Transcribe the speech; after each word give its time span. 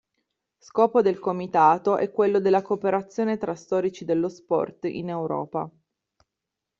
Scopo 0.57 1.03
del 1.03 1.19
Comitato 1.19 1.97
è 1.97 2.09
quello 2.11 2.39
della 2.39 2.63
cooperazione 2.63 3.37
tra 3.37 3.53
storici 3.53 4.03
dello 4.03 4.29
sport 4.29 4.85
in 4.85 5.09
Europa. 5.09 5.69